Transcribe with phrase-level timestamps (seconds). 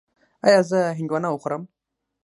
[0.45, 1.63] ایا زه هندواڼه وخورم؟